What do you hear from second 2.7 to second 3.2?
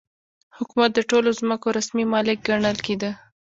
کېده.